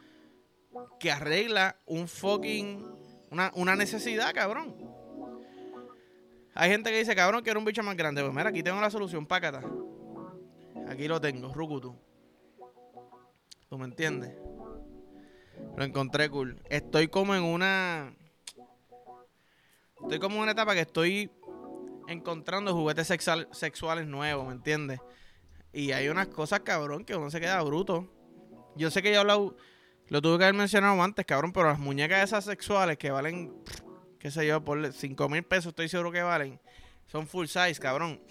que 0.99 1.11
arregla 1.11 1.77
un 1.85 2.07
fucking. 2.07 2.83
Una, 3.29 3.75
necesidad, 3.75 4.33
cabrón. 4.33 4.75
Hay 6.55 6.71
gente 6.71 6.89
que 6.89 6.97
dice, 6.97 7.15
cabrón, 7.15 7.43
quiero 7.43 7.59
un 7.59 7.65
bicho 7.65 7.83
más 7.83 7.95
grande. 7.95 8.23
Pues 8.23 8.33
mira, 8.33 8.49
aquí 8.49 8.63
tengo 8.63 8.81
la 8.81 8.89
solución, 8.89 9.27
pácata. 9.27 9.61
Aquí 10.87 11.07
lo 11.07 11.21
tengo, 11.21 11.53
Rukutu. 11.53 11.95
¿Tú 13.69 13.77
me 13.77 13.85
entiendes? 13.85 14.35
Lo 15.77 15.83
encontré 15.83 16.31
cool. 16.31 16.63
Estoy 16.71 17.09
como 17.09 17.35
en 17.35 17.43
una. 17.43 18.15
Estoy 20.03 20.19
como 20.19 20.35
en 20.35 20.43
una 20.43 20.51
etapa 20.51 20.73
que 20.73 20.81
estoy 20.81 21.31
encontrando 22.07 22.73
juguetes 22.73 23.07
sexuales 23.51 24.05
nuevos, 24.07 24.45
¿me 24.47 24.53
entiendes? 24.53 24.99
Y 25.71 25.91
hay 25.91 26.09
unas 26.09 26.27
cosas, 26.27 26.59
cabrón, 26.59 27.03
que 27.03 27.15
uno 27.15 27.31
se 27.31 27.39
queda 27.39 27.61
bruto. 27.63 28.07
Yo 28.75 28.91
sé 28.91 29.01
que 29.01 29.11
yo 29.11 29.21
hablado 29.21 29.55
lo 30.09 30.21
tuve 30.21 30.37
que 30.37 30.43
haber 30.43 30.55
mencionado 30.55 31.01
antes, 31.01 31.25
cabrón, 31.25 31.53
pero 31.53 31.67
las 31.69 31.79
muñecas 31.79 32.23
esas 32.23 32.45
sexuales 32.45 32.97
que 32.97 33.09
valen, 33.09 33.53
qué 34.19 34.29
sé 34.29 34.45
yo, 34.45 34.63
por 34.63 34.91
5 34.93 35.29
mil 35.29 35.43
pesos 35.43 35.67
estoy 35.67 35.89
seguro 35.89 36.11
que 36.11 36.21
valen, 36.21 36.59
son 37.07 37.25
full 37.25 37.47
size, 37.47 37.75
cabrón. 37.79 38.21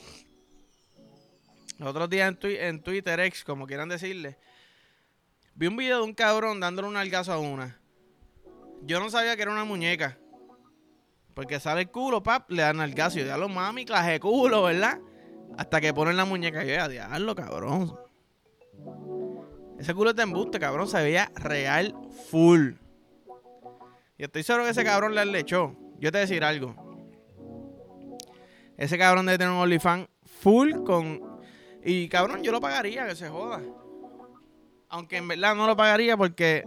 Los 1.78 1.88
otros 1.88 2.10
días 2.10 2.32
en, 2.42 2.82
Twitter, 2.82 3.18
ex, 3.20 3.42
como 3.42 3.66
quieran 3.66 3.88
decirle, 3.88 4.38
vi 5.54 5.66
un 5.66 5.76
video 5.76 5.98
de 5.98 6.04
un 6.04 6.14
cabrón 6.14 6.60
dándole 6.60 6.86
un 6.86 6.96
algazo 6.96 7.32
a 7.32 7.38
una. 7.38 7.80
Yo 8.82 9.00
no 9.00 9.10
sabía 9.10 9.34
que 9.34 9.42
era 9.42 9.50
una 9.50 9.64
muñeca. 9.64 10.18
Porque 11.34 11.60
sale 11.60 11.82
el 11.82 11.90
culo, 11.90 12.22
pap, 12.22 12.50
le 12.50 12.62
dan 12.62 12.80
algazo. 12.80 13.18
Y 13.18 13.22
yo, 13.22 13.26
ya 13.26 13.36
lo 13.36 13.48
mami, 13.48 13.84
clase 13.84 14.20
culo, 14.20 14.64
¿verdad? 14.64 14.98
Hasta 15.56 15.80
que 15.80 15.94
ponen 15.94 16.16
la 16.16 16.24
muñeca. 16.24 16.64
Y 16.64 16.68
yo, 16.68 16.88
diablo, 16.88 17.34
cabrón. 17.34 17.94
Ese 19.78 19.94
culo 19.94 20.12
de 20.12 20.22
embuste, 20.22 20.60
cabrón, 20.60 20.86
se 20.86 21.02
veía 21.02 21.30
real 21.36 21.94
full. 22.30 22.74
Y 24.18 24.24
estoy 24.24 24.42
seguro 24.42 24.64
que 24.64 24.70
ese 24.70 24.84
cabrón 24.84 25.14
le 25.14 25.38
echó. 25.38 25.74
Yo 25.98 26.12
te 26.12 26.18
voy 26.18 26.18
a 26.18 26.28
decir 26.28 26.44
algo. 26.44 26.74
Ese 28.76 28.98
cabrón 28.98 29.26
debe 29.26 29.38
tener 29.38 29.52
un 29.52 29.60
OnlyFans 29.60 30.08
full 30.40 30.84
con. 30.84 31.20
Y 31.84 32.08
cabrón, 32.08 32.42
yo 32.42 32.52
lo 32.52 32.60
pagaría, 32.60 33.06
que 33.06 33.16
se 33.16 33.28
joda. 33.28 33.60
Aunque 34.88 35.16
en 35.16 35.26
verdad 35.26 35.54
no 35.54 35.66
lo 35.66 35.76
pagaría 35.76 36.16
porque 36.16 36.64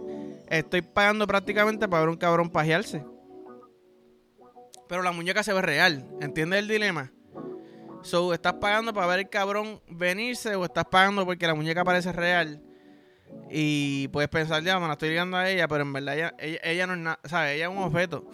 estoy 0.48 0.82
pagando 0.82 1.26
prácticamente 1.26 1.88
para 1.88 2.00
ver 2.00 2.08
un 2.10 2.16
cabrón 2.16 2.50
pajearse. 2.50 3.04
Pero 4.88 5.02
la 5.02 5.12
muñeca 5.12 5.42
se 5.42 5.52
ve 5.52 5.62
real. 5.62 6.08
¿Entiendes 6.20 6.60
el 6.60 6.68
dilema? 6.68 7.12
So, 8.02 8.32
¿estás 8.32 8.54
pagando 8.54 8.92
para 8.92 9.08
ver 9.08 9.18
el 9.20 9.28
cabrón 9.28 9.80
venirse 9.88 10.54
o 10.54 10.64
estás 10.64 10.84
pagando 10.84 11.24
porque 11.24 11.46
la 11.46 11.54
muñeca 11.54 11.84
parece 11.84 12.12
real? 12.12 12.62
Y 13.50 14.08
puedes 14.08 14.30
pensar, 14.30 14.62
ya, 14.62 14.78
me 14.78 14.86
la 14.86 14.92
estoy 14.92 15.08
ligando 15.10 15.36
a 15.36 15.50
ella, 15.50 15.66
pero 15.66 15.82
en 15.82 15.92
verdad 15.92 16.16
ella, 16.16 16.34
ella, 16.62 16.86
no 16.86 16.94
es 16.94 16.98
nada, 17.00 17.20
¿sabes? 17.24 17.56
Ella 17.56 17.66
es 17.66 17.70
un 17.70 17.82
objeto. 17.82 18.24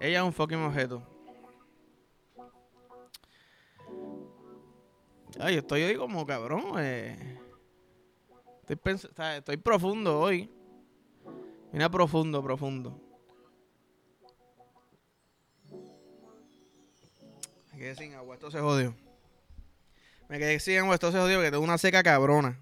Ella 0.00 0.18
es 0.18 0.24
un 0.24 0.32
fucking 0.32 0.58
objeto. 0.58 1.02
Ay, 5.38 5.56
estoy 5.56 5.82
hoy 5.82 5.96
como 5.96 6.26
cabrón, 6.26 6.74
eh. 6.78 7.38
Estoy, 8.68 8.98
estoy 9.36 9.56
profundo 9.58 10.18
hoy. 10.18 10.50
Mira, 11.72 11.88
profundo, 11.88 12.42
profundo. 12.42 13.05
Me 17.76 17.82
quedé 17.82 17.94
sin 17.94 18.14
agua, 18.14 18.36
esto 18.36 18.50
se 18.50 18.58
jodió. 18.58 18.94
Me 20.30 20.38
quedé 20.38 20.58
sin 20.60 20.78
agua, 20.78 20.94
esto 20.94 21.12
se 21.12 21.18
jodió, 21.18 21.42
que 21.42 21.50
tengo 21.50 21.62
una 21.62 21.76
seca 21.76 22.02
cabrona. 22.02 22.58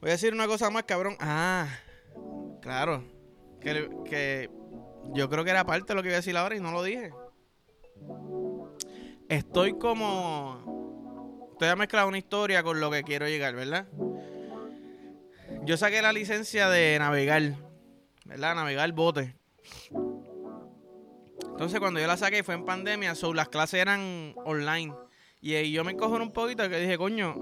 Voy 0.02 0.10
a 0.10 0.12
decir 0.12 0.34
una 0.34 0.48
cosa 0.48 0.70
más, 0.70 0.84
cabrón. 0.84 1.16
Ah, 1.22 1.70
claro. 2.62 3.06
Que, 3.62 4.50
yo 5.14 5.30
creo 5.30 5.46
que 5.46 5.50
era 5.50 5.66
parte 5.66 5.88
de 5.88 5.96
lo 5.96 6.04
que 6.04 6.10
iba 6.10 6.18
a 6.18 6.20
decir 6.20 6.36
ahora 6.36 6.58
y 6.58 6.60
no 6.60 6.74
lo 6.74 6.84
dije. 6.84 7.14
Estoy 9.30 9.80
como. 9.80 11.48
Estoy 11.54 11.70
a 11.70 11.78
mezclar 11.78 12.06
una 12.06 12.18
historia 12.18 12.64
con 12.64 12.82
lo 12.82 12.92
que 12.92 13.04
quiero 13.04 13.30
llegar, 13.30 13.56
¿verdad? 13.56 13.88
Yo 15.64 15.78
saqué 15.78 16.02
la 16.02 16.12
licencia 16.12 16.68
de 16.68 17.00
navegar, 17.00 17.56
¿verdad? 18.26 18.56
Navegar 18.56 18.92
bote. 18.92 19.38
Entonces, 21.56 21.80
cuando 21.80 22.02
yo 22.02 22.08
la 22.08 22.18
saqué 22.18 22.44
fue 22.44 22.54
en 22.54 22.66
pandemia, 22.66 23.14
las 23.34 23.48
clases 23.48 23.80
eran 23.80 24.36
online. 24.44 24.94
Y 25.40 25.72
yo 25.72 25.86
me 25.86 25.96
cojo 25.96 26.16
un 26.16 26.34
poquito 26.34 26.68
que 26.68 26.82
dije, 26.82 26.98
coño, 26.98 27.34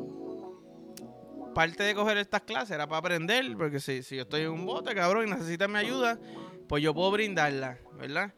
parte 1.55 1.81
de 1.81 1.95
coger 1.95 2.17
estas 2.17 2.43
clases 2.43 2.75
era 2.75 2.85
para 2.85 2.99
aprender, 2.99 3.57
porque 3.57 3.79
si, 3.79 4.03
si 4.03 4.17
yo 4.17 4.21
estoy 4.21 4.41
en 4.41 4.51
un 4.51 4.67
bote, 4.67 4.93
cabrón, 4.93 5.27
y 5.27 5.31
necesitas 5.31 5.67
mi 5.67 5.79
ayuda, 5.79 6.19
pues 6.69 6.83
yo 6.83 6.93
puedo 6.93 7.09
brindarla, 7.09 7.79
¿verdad? 7.93 8.35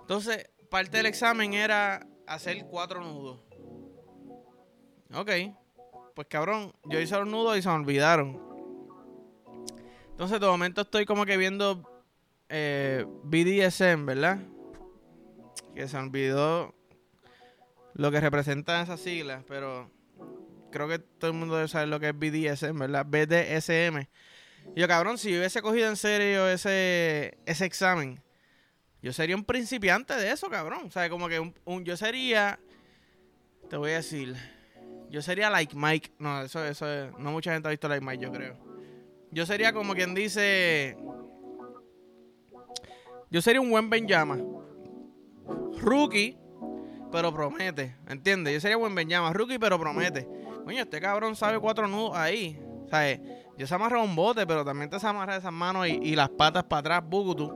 Entonces, 0.00 0.48
parte 0.70 0.96
del 0.96 1.04
examen 1.04 1.52
era 1.52 2.06
hacer 2.26 2.64
cuatro 2.64 3.02
nudos. 3.02 3.40
Ok, 5.12 5.30
pues 6.14 6.26
cabrón, 6.26 6.72
yo 6.84 6.98
hice 7.00 7.18
los 7.18 7.28
nudos 7.28 7.58
y 7.58 7.60
se 7.60 7.68
me 7.68 7.74
olvidaron. 7.74 8.40
Entonces, 10.08 10.40
de 10.40 10.46
momento 10.46 10.80
estoy 10.80 11.04
como 11.04 11.26
que 11.26 11.36
viendo 11.36 11.82
eh, 12.48 13.04
BDSM, 13.24 14.06
¿verdad? 14.06 14.38
Que 15.74 15.88
se 15.88 15.96
olvidó 15.96 16.74
lo 17.94 18.10
que 18.10 18.20
representan 18.20 18.82
esas 18.82 19.00
siglas, 19.00 19.44
pero 19.46 19.90
creo 20.70 20.88
que 20.88 20.98
todo 20.98 21.30
el 21.30 21.36
mundo 21.36 21.56
debe 21.56 21.68
saber 21.68 21.88
lo 21.88 22.00
que 22.00 22.08
es 22.08 22.14
BDSM, 22.16 22.78
¿verdad? 22.78 23.06
BDSM. 23.06 24.06
Y 24.74 24.80
yo, 24.80 24.88
cabrón, 24.88 25.18
si 25.18 25.36
hubiese 25.36 25.62
cogido 25.62 25.88
en 25.88 25.96
serio 25.96 26.48
ese, 26.48 27.38
ese 27.46 27.64
examen, 27.64 28.22
yo 29.02 29.12
sería 29.12 29.36
un 29.36 29.44
principiante 29.44 30.14
de 30.14 30.30
eso, 30.30 30.48
cabrón. 30.48 30.82
O 30.86 30.90
sea, 30.90 31.08
como 31.08 31.28
que 31.28 31.40
un, 31.40 31.84
yo 31.84 31.96
sería, 31.96 32.60
te 33.68 33.76
voy 33.76 33.92
a 33.92 33.96
decir, 33.96 34.36
yo 35.08 35.22
sería 35.22 35.50
like 35.50 35.74
Mike. 35.74 36.12
No, 36.18 36.42
eso, 36.42 36.64
eso, 36.64 36.86
no 37.18 37.32
mucha 37.32 37.52
gente 37.52 37.68
ha 37.68 37.70
visto 37.70 37.88
like 37.88 38.04
Mike, 38.04 38.22
yo 38.22 38.32
creo. 38.32 38.56
Yo 39.32 39.46
sería 39.46 39.72
como 39.72 39.94
quien 39.94 40.14
dice, 40.14 40.96
yo 43.30 43.40
sería 43.40 43.60
un 43.60 43.70
buen 43.70 43.88
Benjama. 43.88 44.38
Rookie, 45.80 46.36
pero 47.10 47.32
promete. 47.32 47.96
¿Entiendes? 48.08 48.54
Yo 48.54 48.60
sería 48.60 48.76
buen 48.76 48.94
Benjama, 48.94 49.32
rookie, 49.32 49.58
pero 49.58 49.78
promete. 49.78 50.28
Coño, 50.64 50.82
este 50.82 51.00
cabrón 51.00 51.36
sabe 51.36 51.58
cuatro 51.58 51.88
nudos 51.88 52.16
ahí. 52.16 52.60
¿Sabes? 52.90 53.20
Yo 53.56 53.66
se 53.66 53.74
amarra 53.74 54.02
un 54.02 54.16
bote, 54.16 54.46
pero 54.46 54.64
también 54.64 54.90
te 54.90 54.98
se 54.98 55.06
amarra 55.06 55.36
esas 55.36 55.52
manos 55.52 55.86
y, 55.86 56.14
las 56.16 56.30
patas 56.30 56.64
para 56.64 56.80
atrás, 56.80 57.04
bugutu. 57.08 57.48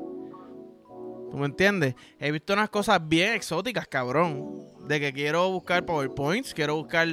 ¿Tú 1.31 1.37
me 1.37 1.47
entiendes? 1.47 1.95
He 2.19 2.31
visto 2.31 2.53
unas 2.53 2.71
cosas 2.71 3.01
bien 3.07 3.33
exóticas, 3.33 3.89
cabrón. 3.89 4.69
De 4.87 5.01
que 5.01 5.13
quiero 5.13 5.51
buscar 5.51 5.85
PowerPoints, 5.85 6.55
quiero 6.55 6.77
buscar 6.77 7.09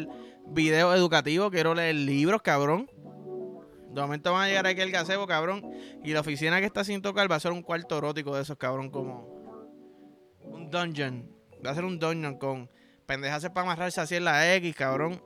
videos 0.45 0.95
educativos, 0.95 1.49
quiero 1.51 1.73
leer 1.73 1.95
libros, 1.95 2.41
cabrón. 2.41 2.89
De 3.93 4.01
momento 4.01 4.31
van 4.33 4.43
a 4.43 4.47
llegar 4.47 4.67
aquí 4.67 4.81
el 4.81 4.91
gazebo, 4.91 5.25
cabrón. 5.25 5.71
Y 6.03 6.11
la 6.11 6.19
oficina 6.19 6.59
que 6.59 6.65
está 6.65 6.83
sin 6.83 7.01
tocar 7.01 7.31
va 7.31 7.37
a 7.37 7.39
ser 7.39 7.51
un 7.51 7.63
cuarto 7.63 7.97
erótico 7.97 8.35
de 8.35 8.41
esos, 8.43 8.57
cabrón, 8.57 8.89
como 8.89 9.30
dungeon. 10.71 11.29
Va 11.65 11.71
a 11.71 11.75
ser 11.75 11.85
un 11.85 11.99
dungeon 11.99 12.37
con 12.37 12.69
pendejas 13.05 13.47
para 13.49 13.61
amarrarse 13.61 14.01
así 14.01 14.15
en 14.15 14.25
la 14.25 14.55
X, 14.55 14.75
cabrón. 14.75 15.21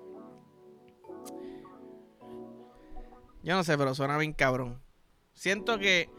Yo 3.44 3.56
no 3.56 3.64
sé, 3.64 3.78
pero 3.78 3.94
suena 3.94 4.18
bien 4.18 4.34
cabrón. 4.34 4.82
Siento 5.36 5.78
que 5.78 6.10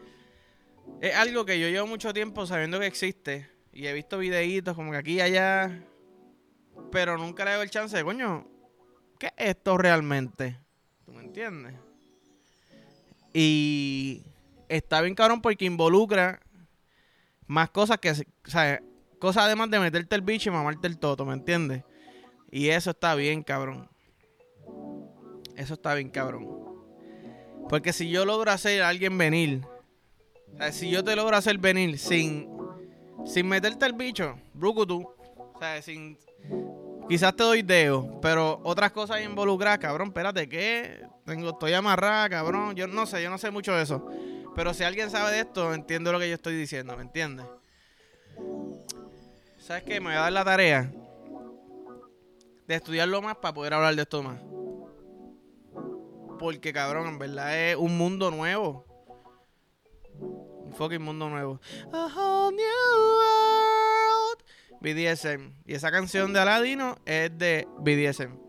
es 1.01 1.13
algo 1.15 1.45
que 1.45 1.59
yo 1.59 1.67
llevo 1.67 1.85
mucho 1.85 2.13
tiempo 2.13 2.45
sabiendo 2.45 2.79
que 2.79 2.87
existe. 2.87 3.49
Y 3.73 3.85
he 3.85 3.93
visto 3.93 4.17
videitos 4.17 4.75
como 4.75 4.91
que 4.91 4.97
aquí 4.97 5.13
y 5.15 5.21
allá. 5.21 5.83
Pero 6.91 7.17
nunca 7.17 7.43
le 7.43 7.53
doy 7.53 7.63
el 7.63 7.69
chance 7.69 7.97
de, 7.97 8.03
coño, 8.03 8.47
¿qué 9.19 9.27
es 9.27 9.49
esto 9.49 9.77
realmente? 9.77 10.57
¿Tú 11.05 11.11
me 11.11 11.21
entiendes? 11.21 11.75
Y 13.33 14.23
está 14.69 15.01
bien 15.01 15.13
cabrón 15.13 15.41
porque 15.41 15.65
involucra 15.65 16.41
más 17.45 17.69
cosas 17.69 17.97
que, 17.99 18.11
o 18.11 18.49
cosas 19.19 19.43
además 19.45 19.69
de 19.69 19.79
meterte 19.79 20.15
el 20.15 20.21
bicho 20.21 20.49
y 20.49 20.53
mamarte 20.53 20.87
el 20.87 20.97
toto, 20.97 21.25
¿me 21.25 21.33
entiendes? 21.33 21.83
Y 22.51 22.69
eso 22.69 22.91
está 22.91 23.15
bien, 23.15 23.43
cabrón. 23.43 23.89
Eso 25.55 25.73
está 25.73 25.93
bien, 25.95 26.09
cabrón. 26.09 26.47
Porque 27.69 27.91
si 27.91 28.09
yo 28.09 28.25
logro 28.25 28.51
hacer 28.51 28.81
a 28.81 28.89
alguien 28.89 29.17
venir, 29.17 29.61
o 30.53 30.57
sea, 30.57 30.71
si 30.71 30.89
yo 30.89 31.03
te 31.03 31.15
logro 31.15 31.35
hacer 31.35 31.57
venir 31.57 31.97
sin, 31.97 32.49
sin 33.25 33.47
meterte 33.47 33.85
el 33.85 33.93
bicho, 33.93 34.39
brucutu, 34.53 35.01
o 35.01 35.59
sea, 35.59 35.81
sin. 35.81 36.17
Quizás 37.09 37.35
te 37.35 37.43
doy 37.43 37.61
deo, 37.61 38.19
pero 38.21 38.59
otras 38.63 38.91
cosas 38.91 39.21
involucradas, 39.23 39.79
cabrón, 39.79 40.09
espérate, 40.09 40.47
¿qué? 40.47 41.05
Tengo, 41.25 41.49
estoy 41.49 41.73
amarrada, 41.73 42.29
cabrón. 42.29 42.75
Yo 42.75 42.87
no 42.87 43.05
sé, 43.05 43.23
yo 43.23 43.29
no 43.29 43.37
sé 43.37 43.49
mucho 43.49 43.73
de 43.73 43.83
eso. 43.83 44.05
Pero 44.55 44.73
si 44.73 44.83
alguien 44.83 45.09
sabe 45.09 45.31
de 45.31 45.39
esto, 45.41 45.73
entiendo 45.73 46.11
lo 46.11 46.19
que 46.19 46.29
yo 46.29 46.35
estoy 46.35 46.55
diciendo, 46.55 46.95
¿me 46.97 47.03
entiendes? 47.03 47.45
¿Sabes 49.67 49.83
qué? 49.83 49.99
Me 49.99 50.05
voy 50.05 50.15
a 50.15 50.21
dar 50.21 50.31
la 50.31 50.45
tarea 50.45 50.89
de 52.67 52.75
estudiarlo 52.75 53.21
más 53.21 53.35
para 53.35 53.53
poder 53.53 53.73
hablar 53.73 53.95
de 53.97 54.03
esto 54.03 54.23
más. 54.23 54.39
Porque, 56.39 56.71
cabrón, 56.71 57.09
en 57.09 57.19
verdad 57.19 57.59
es 57.59 57.75
un 57.75 57.97
mundo 57.97 58.31
nuevo. 58.31 58.85
Un 60.21 60.73
fucking 60.73 61.01
mundo 61.01 61.27
nuevo. 61.27 61.59
A 61.91 62.05
whole 62.05 62.55
new 62.55 62.63
world. 63.19 64.41
BDSM. 64.79 65.51
Y 65.65 65.73
esa 65.73 65.91
canción 65.91 66.31
de 66.31 66.39
Aladino 66.39 66.95
es 67.05 67.37
de 67.37 67.67
BDSM. 67.79 68.39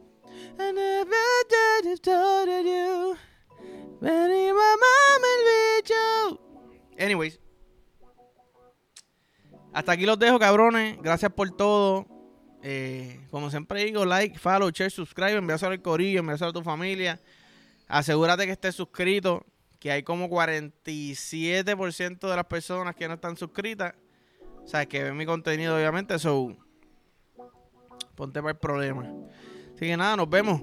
Anyways. 6.96 7.40
Hasta 9.78 9.92
aquí 9.92 10.04
los 10.06 10.18
dejo, 10.18 10.40
cabrones. 10.40 10.98
Gracias 11.00 11.32
por 11.32 11.56
todo. 11.56 12.04
Eh, 12.64 13.24
como 13.30 13.48
siempre 13.48 13.84
digo, 13.84 14.04
like, 14.04 14.36
follow, 14.36 14.70
share, 14.70 14.90
subscribe, 14.90 15.36
envíaselo 15.36 15.70
al 15.70 15.80
corillo, 15.80 16.18
envíaselo 16.18 16.50
a 16.50 16.52
tu 16.52 16.64
familia. 16.64 17.20
Asegúrate 17.86 18.44
que 18.44 18.50
estés 18.50 18.74
suscrito, 18.74 19.46
que 19.78 19.92
hay 19.92 20.02
como 20.02 20.28
47% 20.28 22.28
de 22.28 22.34
las 22.34 22.46
personas 22.46 22.96
que 22.96 23.06
no 23.06 23.14
están 23.14 23.36
suscritas. 23.36 23.94
O 24.64 24.66
sea, 24.66 24.84
que 24.84 25.04
ven 25.04 25.16
mi 25.16 25.24
contenido, 25.24 25.76
obviamente, 25.76 26.16
eso. 26.16 26.56
Ponte 28.16 28.40
para 28.40 28.50
el 28.50 28.58
problema. 28.58 29.08
Así 29.76 29.86
que 29.86 29.96
nada, 29.96 30.16
nos 30.16 30.28
vemos. 30.28 30.60